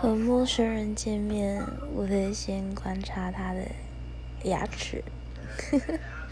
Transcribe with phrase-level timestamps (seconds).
[0.00, 1.60] 和陌生人见面，
[1.92, 3.66] 我得先观察他的
[4.44, 5.02] 牙齿。